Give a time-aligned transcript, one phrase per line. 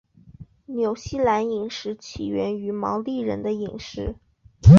[0.65, 4.15] 纽西兰饮食起源于毛利人的饮食。